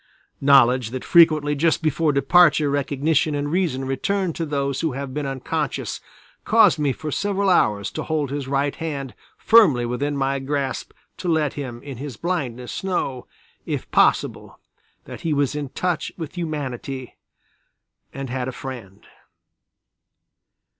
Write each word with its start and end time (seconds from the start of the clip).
Knowledge 0.41 0.89
that 0.89 1.05
frequently 1.05 1.53
just 1.53 1.83
before 1.83 2.11
departure 2.11 2.71
recognition 2.71 3.35
and 3.35 3.51
reason 3.51 3.85
return 3.85 4.33
to 4.33 4.47
those 4.47 4.81
who 4.81 4.93
have 4.93 5.13
been 5.13 5.27
unconscious 5.27 6.01
caused 6.43 6.79
me 6.79 6.91
for 6.91 7.11
several 7.11 7.51
hours 7.51 7.91
to 7.91 8.01
hold 8.01 8.31
his 8.31 8.47
right 8.47 8.73
hand 8.77 9.13
firmly 9.37 9.85
within 9.85 10.17
my 10.17 10.39
grasp 10.39 10.91
to 11.17 11.27
let 11.27 11.53
him 11.53 11.83
in 11.83 11.97
his 11.97 12.17
blindness 12.17 12.83
know, 12.83 13.27
if 13.67 13.91
possible, 13.91 14.59
that 15.05 15.21
he 15.21 15.33
was 15.33 15.53
in 15.53 15.69
touch 15.69 16.11
with 16.17 16.33
humanity 16.35 17.15
and 18.11 18.31
had 18.31 18.47
a 18.47 18.51
friend. 18.51 19.05